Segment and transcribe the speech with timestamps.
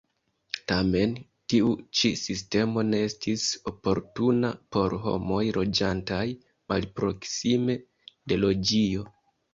[0.69, 1.11] Tamen
[1.53, 6.25] tiu ĉi sistemo ne estis oportuna por homoj loĝantaj
[6.75, 7.77] malproksime
[8.33, 9.07] de loĝio.